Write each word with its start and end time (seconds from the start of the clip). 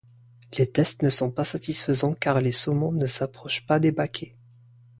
Les 0.57 0.65
tests 0.65 1.03
ne 1.03 1.11
sont 1.11 1.29
pas 1.29 1.45
satisfaisants 1.45 2.15
car 2.15 2.41
les 2.41 2.51
saumons 2.51 2.91
ne 2.91 3.05
s’approchent 3.05 3.67
pas 3.67 3.79
des 3.79 3.91
baquets. 3.91 4.33